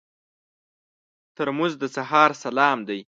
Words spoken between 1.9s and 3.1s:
سهار سلام دی.